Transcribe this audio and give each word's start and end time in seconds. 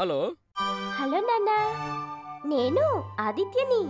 Hello. 0.00 0.32
Hello 0.94 1.20
నాన్న. 1.20 1.50
నేను 2.46 2.84
ఆదిత్యని. 3.20 3.80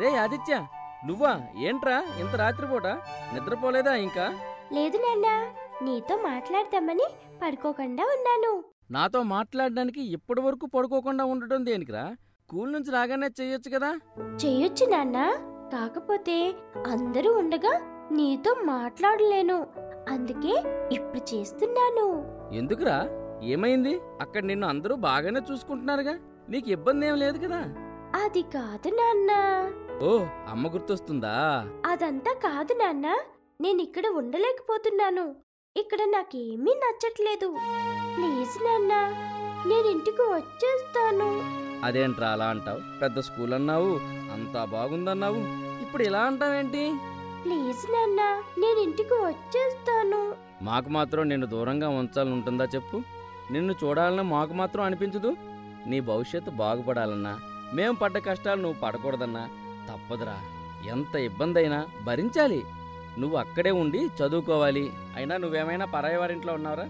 రే 0.00 0.16
ఆదిత్య 0.16 0.66
నువ్వా? 1.06 1.40
ఏంట్రా 1.56 2.04
ఇంత 2.20 2.36
రాత్రిపూట? 2.36 2.86
నిద్రపోలేదా 3.34 3.94
ఇంకా? 3.94 4.34
లేదు 4.72 4.96
నాన్న 4.96 5.26
నీతో 5.82 6.16
మాట్లాడదామని 6.16 7.06
పడుకోకుండా 7.42 8.02
ఉన్నాను. 8.02 8.64
నాతో 8.90 9.22
మాట్లాడడానికి 9.22 10.02
ఇప్పటి 10.02 10.40
వరకు 10.40 10.66
పడుకోకుండా 10.66 11.24
ఉండటం 11.24 11.64
దేనికిరా? 11.64 12.16
స్కూల్ 12.42 12.72
నుంచి 12.72 12.90
రాగానే 12.90 13.26
చెయ్యొచ్చు 13.26 13.70
కదా? 13.76 13.90
చెయ్యొచ్చు 14.44 14.86
నాన్న. 14.86 15.16
కాకపోతే 15.72 16.54
అందరూ 16.86 17.32
ఉండగా 17.32 17.80
నీతో 18.12 18.54
మాట్లాడలేను. 18.54 19.66
అందుకే 20.08 20.54
ఇప్పుడు 20.92 21.34
చేస్తున్నాను. 21.34 22.06
ఎందుకురా? 22.54 22.98
ఏమైంది? 23.42 24.00
అక్కడ 24.20 24.44
నిన్ను 24.44 24.66
అందరూ 24.66 24.96
బాగానే 24.96 25.40
చూసుకుంటున్నారుగా. 25.50 26.18
నీకు 26.48 26.70
ఇబ్బంది 26.70 27.06
ఏం 27.06 27.14
లేదు 27.14 27.38
కదా? 27.38 27.60
అది 28.14 28.42
కాదు 28.42 28.88
నాన్న. 28.88 29.30
ఓ 30.02 30.26
అమ్మ 30.48 30.68
గుర్తొస్తుందా? 30.68 31.34
అదంతా 31.86 32.32
కాదు 32.32 32.74
నాన్న. 32.74 33.06
నేను 33.60 33.80
ఇక్కడ 33.82 34.06
ఉండలేకపోతున్నాను. 34.08 35.34
ఇక్కడ 35.76 35.98
నాకేమీ 36.02 36.74
నచ్చట్లేదు. 36.74 37.48
ప్లీజ్ 38.16 38.64
నాన్న 38.64 38.92
నేను 39.66 39.86
ఇంటికి 39.86 40.22
వచ్చేస్తాను. 40.22 41.42
అదేంట్రా 41.84 42.28
అలా 42.28 42.46
అంటావు? 42.46 42.80
పెద్ద 43.02 43.20
స్కూల్ 43.20 43.54
అన్నావు 43.54 43.92
అంతా 44.32 44.64
బాగుందన్నావు. 44.64 45.40
ఇప్పుడు 45.82 46.02
ఇలా 46.02 46.20
అంటావేంటి? 46.20 46.92
ప్లీజ్ 47.44 47.92
నాన్న 47.92 48.20
నేను 48.58 48.80
ఇంటికి 48.80 49.14
వచ్చేస్తాను. 49.14 50.34
మాకు 50.62 50.88
మాత్రం 50.88 51.28
నిన్ను 51.28 51.46
దూరంగా 51.46 51.88
ఉంచాలని 51.88 52.34
ఉంటుందా 52.34 52.64
చెప్పు? 52.64 53.02
నిన్ను 53.50 53.74
చూడాలని 53.84 54.22
మాకు 54.22 54.52
మాత్రం 54.52 54.84
అనిపించదు. 54.84 55.36
నీ 55.86 56.00
భవిష్యత్తు 56.00 56.50
బాగుపడాలన్నా 56.50 57.40
మేం 57.74 57.94
పడ్డ 57.94 58.18
కష్టాలు 58.18 58.60
నువ్వు 58.60 58.80
పడకూడదన్నా 58.80 59.48
తప్పదురా. 59.90 60.40
ఎంత 60.88 61.16
ఇబ్బంది 61.16 61.58
అయినా 61.58 61.86
భరించాలి. 62.04 62.64
నువ్వు 63.18 63.36
అక్కడే 63.36 63.70
ఉండి 63.70 64.06
చదువుకోవాలి. 64.06 64.92
అయినా 65.16 65.36
నువ్వేమైనా 65.36 65.84
పరాయి 65.84 66.16
వారింట్లో 66.16 66.52
ఉన్నావురా? 66.54 66.84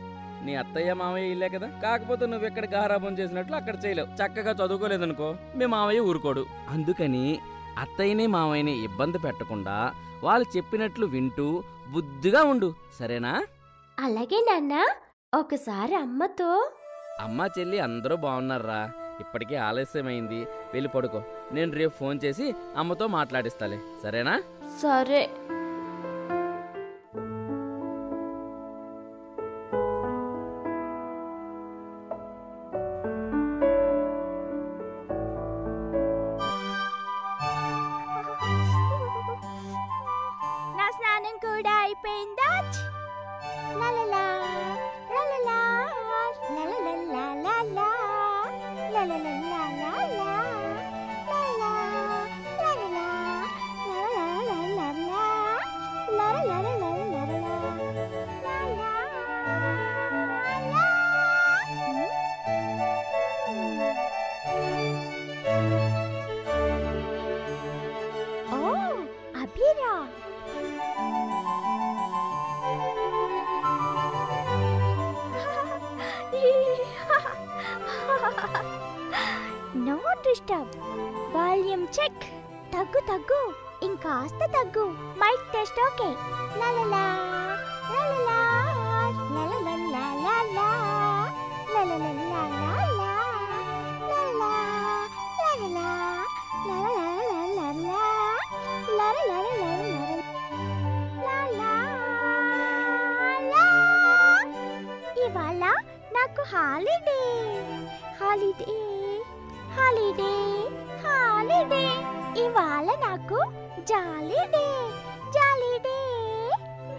నీ 0.44 0.54
అత్తయ్య 0.54 0.92
మామయ్య 0.92 1.30
ఇల్లే 1.30 1.48
కదా? 1.48 1.66
కాకపోతే 1.82 2.26
నువ్వు 2.26 2.46
ఎక్కడ 2.46 2.74
గారాబం 2.74 3.12
చేసినట్లు 3.18 3.56
అక్కడ 3.56 3.74
చేయలేవు. 3.86 4.08
చక్కగా 4.08 4.66
చదువుకోలేదనుకో 4.66 5.34
మీ 5.56 5.66
మామయ్య 5.66 6.00
ఊరుకోడు. 6.00 6.46
అందుకని 6.68 7.38
అత్తయ్యని 7.78 8.26
మామయ్యని 8.26 8.84
ఇబ్బంది 8.84 9.18
పెట్టకుండా 9.18 9.92
వాళ్ళు 10.22 10.56
చెప్పినట్లు 10.56 11.06
వింటూ 11.06 11.62
బుద్ధిగా 11.90 12.42
ఉండు. 12.42 12.74
సరేనా? 12.98 13.46
అలాగే 14.00 14.46
నాన్నా. 14.50 14.88
ఒకసారి 15.34 15.94
అమ్మతో. 15.94 16.70
అమ్మా 17.20 17.48
చెల్లి 17.58 17.78
అందరూ 17.78 18.16
బాగున్నారా 18.16 18.90
ఇప్పటికే 19.20 19.56
ఆలస్యమైంది. 19.56 20.44
వెళ్ళి 20.44 20.88
పడుకో. 20.88 21.22
నేను 21.52 21.72
రేపు 21.72 21.98
ఫోన్ 21.98 22.20
చేసి 22.24 22.54
అమ్మతో 22.76 23.06
మాట్లాడిస్తాలే. 23.06 23.80
సరేనా? 24.02 24.42
సరే. 24.82 25.30
చెక్ 82.08 82.26
తగ్గు 82.72 83.00
తగ్గు 83.08 83.40
ఇంకాస్త 83.82 84.40
తగ్గు 84.54 84.84
మైక్ 85.20 85.46
టెస్ట్ 85.52 85.80
ఓకే 85.80 86.08
లలలా 86.60 87.02
లలలా 87.92 88.38
లలలా 89.34 89.74
లలలా 90.14 90.68
ఇవాళ 105.24 105.62
నాకు 106.12 106.42
హాలిడే 106.52 107.20
హాలిడే 108.20 108.74
హాలిడే 109.78 110.32
హాలిడే 111.04 111.84
ఇవాళ 112.42 112.88
నాకు 113.04 113.38
jolly day 113.90 114.66
jolly day 115.36 115.98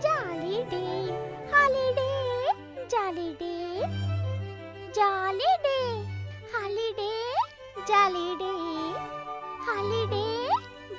jolly day 0.05 0.83
holiday 1.53 2.09
jolly day 2.93 3.53
jolly day 4.97 5.77
holiday 6.53 7.11
jolly day 7.89 8.53
holiday 9.67 10.25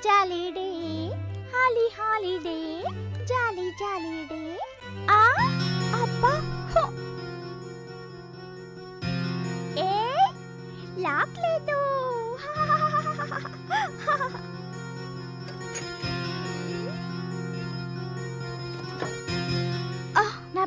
jolly day 0.05 0.69
holly 1.53 1.87
holiday 1.97 2.57
jolly 3.31 3.67
jolly day 3.81 4.43
ఆ 5.11 5.21
అబ్బా 6.01 6.33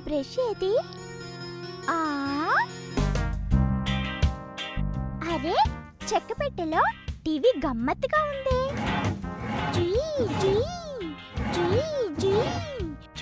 బ్రష్ 0.04 0.40
ఏది? 0.40 0.78
ఆ? 1.90 2.00
అరే 5.32 5.54
చెక్క 6.14 6.32
పెట్టెలో 6.40 6.82
టీవీ 7.26 7.52
గమ్మత్తుగా 7.66 8.22
ఉంది. 8.22 8.84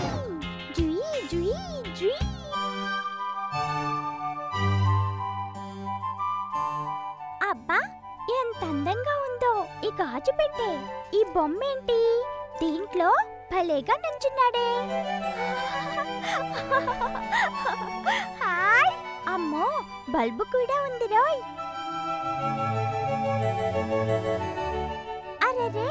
జీ 0.78 1.01
జీ 1.28 1.53
జీ. 1.95 2.34
గాజు 10.00 10.32
పెట్టే 10.40 10.70
ఈ 11.18 11.20
బొమ్మ 11.36 11.59
ఏంటి 11.72 12.00
దీంట్లో 12.62 13.09
భలేగా 13.52 13.96
నుంచున్నాడే. 14.03 14.70
హాయ్ 18.42 18.92
అమ్మో 19.34 19.68
బల్బు 20.16 20.46
కూడా 20.56 20.78
ఉంది 20.88 21.08
రోయ్. 21.14 21.42
అరెరే 25.47 25.90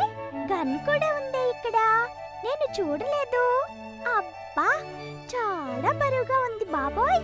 గన్ 0.53 0.75
కూడా 0.89 1.09
ఉంది 1.21 1.43
ఇక్కడ. 1.55 1.79
నేను 2.45 2.67
చూడలేదు. 2.79 3.45
అబ్బా 4.17 4.69
చాలా 5.35 5.93
బరువుగా 6.03 6.39
ఉంది 6.49 6.67
బాబోయ్. 6.77 7.23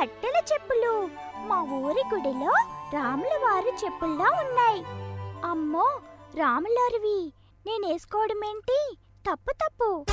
కట్టెల 0.00 0.36
చెప్పులు. 0.52 0.92
మా 1.48 1.56
ఊరి 1.62 2.02
గుడిలో 2.14 2.52
రాముల 2.94 3.34
వారి 3.44 3.72
చెప్పుల్లా 3.84 4.28
ఉన్నాయి. 4.40 4.84
అమ్మో 5.44 5.86
రాములారివి 6.34 7.32
నేనేసుకోవడం 7.66 8.40
ఏంటి? 8.44 8.78
తప్పు 9.30 9.52
తప్పు. 9.52 10.04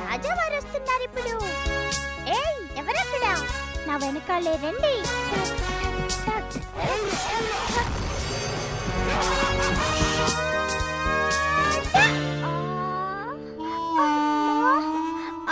రాజావారు 0.00 0.56
వస్తున్నారు 0.56 1.02
ఇప్పుడు. 1.02 1.34
ఏయ్ 2.30 2.60
ఎవరక్కడ? 2.78 3.26
నా 3.88 3.96
వెనకాలే 3.96 4.56
రండి. 4.56 4.94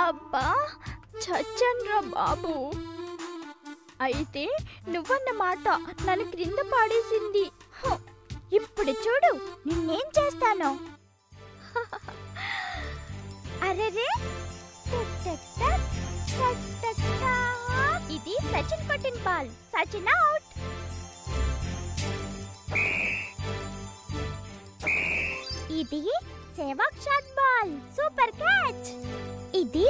అబ్బా. 0.02 0.46
చచ్చన్రా 1.24 1.98
బాబు. 2.14 2.54
అయితే 4.06 4.44
నువ్వన్నమాట 4.88 5.66
నన్ను 6.06 6.24
క్రింద 6.30 6.60
పాడేసింది. 6.72 7.44
ఇప్పుడు 8.58 8.92
చూడు 9.04 9.30
నిన్నేం 9.66 10.06
చేస్తాను. 10.19 10.70
అరెరే. 13.66 14.08
ఇది 18.14 18.34
సచిన్ 18.50 18.86
పటిన్ 18.90 19.20
బాల్. 19.26 19.50
సచిన్ 19.72 20.08
అవుట్. 20.14 20.48
ఇది 25.80 26.02
Sehwag 26.56 27.00
shot 27.04 27.30
ball. 27.38 27.72
Super 27.96 28.34
catch. 28.42 28.88
ఇది 29.62 29.86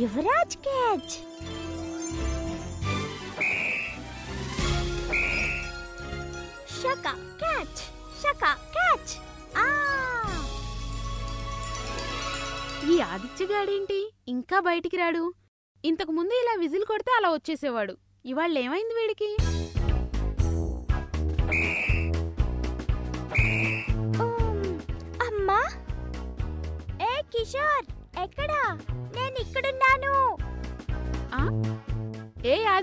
యువరాజ్ 0.00 0.54
క్యాచ్ 0.64 1.14
షక 6.80 7.06
క్యాచ్ 7.42 7.80
షక 8.22 8.44
క్యాచ్ 8.74 9.12
ఆ 9.62 9.66
ఈ 12.92 12.96
ఆదిత్యగాడేంటి 13.12 13.98
ఇంకా 14.28 14.60
బయటికి 14.60 14.96
రాడు. 14.96 15.24
ఇంతకు 15.84 16.12
ముందు 16.18 16.34
ఇలా 16.42 16.54
విజిల్ 16.64 16.84
కొడితే 16.84 17.12
అలా 17.18 17.30
వచ్చేసేవాడు. 17.32 17.96
ఇవాళ 18.24 18.58
ఏమైంది 18.66 18.94
వీడికి? 19.00 19.30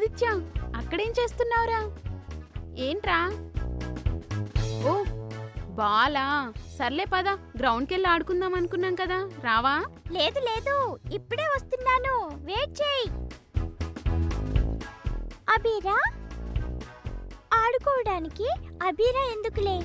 ఆదిత్య 0.03 0.27
అక్కడేం 0.75 1.11
చేస్తున్నావురా? 1.11 1.81
ఏంట్రా? 2.77 3.19
ఓ 4.87 5.03
బాలా. 5.69 6.53
సర్లే 6.77 7.05
పద 7.05 7.27
గ్రౌండ్కెళ్ళి 7.29 8.09
ఆడుకుందాం 8.09 8.53
అనుకున్నాం 8.53 8.95
కదా. 8.95 9.29
రావా? 9.43 9.85
లేదు 10.11 10.39
లేదు. 10.39 10.99
ఇప్పుడే 11.11 11.43
వస్తున్నాను. 11.43 12.15
వెయిట్ 12.45 12.75
చేయి. 12.81 13.07
అబీరా? 15.53 15.97
ఆడుకోవడానికి 17.53 18.49
అబీరా 18.83 19.23
ఎందుకులే? 19.31 19.77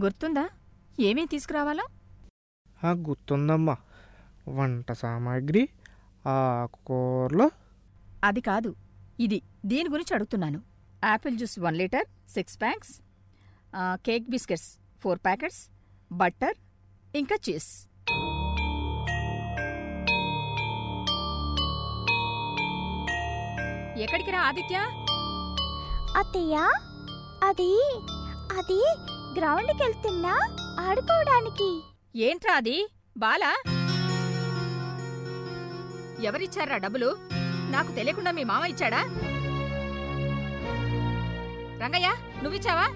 గుర్తుందా? 0.00 0.48
ఏమేం 1.00 1.26
తీసుకురావాలో? 1.26 1.86
ఆ 2.84 2.92
గుర్తుందమ్మా. 2.92 3.76
వంట 4.48 4.92
సామాగ్రి 4.92 5.68
ఆకుకూరలు 6.26 7.50
అది 8.24 8.40
కాదు. 8.40 8.70
ఇది 9.20 9.42
దీని 9.64 9.88
గురించి 9.88 10.14
అడుగుతున్నాను. 10.14 10.60
Apple 11.04 11.36
juice 11.36 11.58
one 11.58 11.76
litre 11.76 12.06
six 12.28 12.60
packs 12.60 12.94
ఆ, 13.74 13.96
cake 14.06 14.30
biscuits 14.30 14.78
four 15.02 15.18
packets 15.18 15.62
butter 16.12 16.56
ఇంకా 17.14 17.34
చీజ్. 17.34 17.70
ఎక్కడికి 23.98 24.30
రా 24.30 24.40
ఆదిత్య? 24.40 24.76
అత్తయ్య 26.18 26.56
అది 27.44 27.72
అది 28.58 28.80
గ్రౌండ్కి 29.38 29.82
వెళ్తున్నా 29.82 30.34
ఆడుకోవడానికి. 30.80 31.70
ఏంట్రా 32.16 32.54
అది? 32.56 32.76
బాలా? 33.18 33.52
ఎవరిచ్చారా 36.20 36.76
డబ్బులు? 36.76 37.16
నాకు 37.70 37.92
తెలియకుండా 37.92 38.30
మీ 38.30 38.44
మామ 38.44 38.64
ఇచ్చాడా? 38.64 39.00
రంగయ్య 41.84 42.08
నువ్విచ్చావా? 42.42 42.86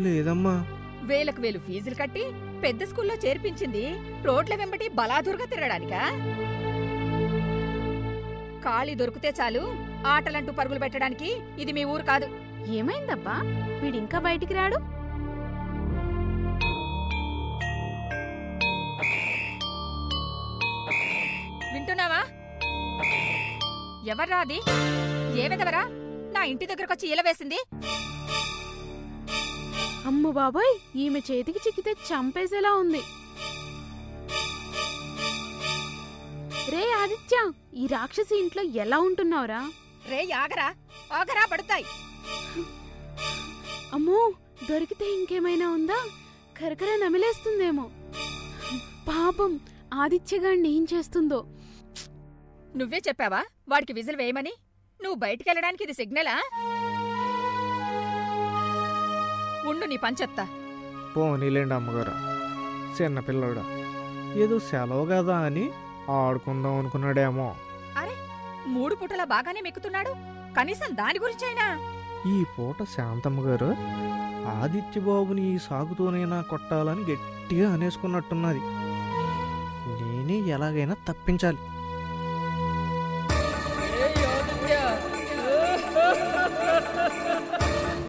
లేదమ్మా. 0.00 0.66
వేలకు 1.02 1.40
వేలు 1.40 1.58
ఫీజులు 1.58 1.94
కట్టి 1.94 2.24
పెద్ద 2.64 2.84
స్కూల్లో 2.84 3.14
చేర్పించింది 3.14 3.96
రోడ్ల 4.24 4.54
వెంబటి 4.54 4.88
బలాదురుగా 4.88 5.44
తిరగడానికా? 5.44 6.00
ఖాళీ 8.64 8.94
దొరికితే 8.94 9.34
చాలు 9.40 9.74
ఆటలంటూ 10.06 10.52
పరుగులు 10.52 10.78
పెట్టడానికి 10.78 11.40
ఇది 11.58 11.72
మీ 11.72 11.84
ఊరు 11.84 12.02
కాదు. 12.02 12.28
ఏమైందబ్బా? 12.66 13.40
వీడింకా 13.82 14.18
బయటికి 14.18 14.54
రాడు? 14.54 14.95
ఎవర్రా 24.12 24.38
అది 24.44 24.58
ఏ 25.42 25.48
విధవరా? 25.52 25.82
నా 26.34 26.40
ఇంటి 26.50 26.66
దగ్గరకొచ్చి 26.70 27.06
ఈల 27.12 27.20
వేసింది? 27.26 27.58
అమ్మ 30.10 30.30
బాబాయ్ 30.30 30.72
ఈమె 31.04 31.20
చేతికి 31.30 31.60
చిక్కితే 31.66 31.92
చంపేసేలా 32.08 32.72
ఉంది. 32.82 33.02
రే 36.74 36.84
ఆదిత్య 37.02 37.36
ఈ 37.74 37.86
రాక్షసి 37.86 38.34
ఇంట్లో 38.42 38.62
ఎలా 38.84 38.98
ఉంటున్నావురా? 38.98 39.60
రే 40.10 40.20
ఆగరా 40.42 40.68
ఆగరా 41.12 41.44
పడతాయి. 41.52 41.86
అమ్మో 43.92 44.20
దొరికితే 44.70 45.06
ఇంకేమైనా 45.14 45.66
ఉందా? 45.70 45.98
కరకర 46.58 46.90
నమిలేస్తుందేమో. 47.04 47.86
పాపం 49.08 49.52
ఆదిత్యగాడిని 49.94 50.70
ఏం 50.76 50.86
చేస్తుందో. 50.94 51.40
నువ్వే 52.74 52.98
చెప్పావా 53.08 53.44
వాడికి 53.68 53.92
విజిల్ 53.92 54.16
వేయమని? 54.16 54.52
నువ్వు 55.02 55.18
బయటికెళ్ళడానికి 55.18 55.84
ఇది 55.84 55.92
సిగ్నలా? 55.92 56.36
ఉండు 59.68 59.84
నీ 59.84 59.96
పంచెత్తా 59.96 60.48
పోనీలేండి 61.16 61.74
అమ్మగారు. 61.74 62.14
చిన్నపిల్లడు 62.96 63.62
ఏదో 64.38 64.58
సెలవు 64.58 65.06
కదా 65.06 65.36
అని 65.38 65.70
ఆడుకుందాం 66.10 66.78
అనుకున్నాడేమో. 66.78 67.54
మూడు 68.66 68.94
పూటలా 68.94 69.24
బాగానే 69.24 69.60
మెక్కుతున్నాడు. 69.60 70.12
కనీసం 70.56 70.96
దాని 70.96 71.18
గురించైనా. 71.18 71.66
ఈ 72.28 72.44
పూట 72.44 72.82
శాంతమ్మ 72.82 73.40
గారు 73.40 73.76
ఆదిత్యబాబుని 74.46 75.54
ఈ 75.54 75.58
సాగుతోనైనా 75.58 76.42
కొట్టాలని 76.42 77.12
గట్టిగా 77.12 77.72
అనేసుకున్నట్టున్నది. 77.72 78.60
నేనే 80.00 80.48
ఎలాగైనా 80.50 80.96
తప్పించాలి. 81.08 81.58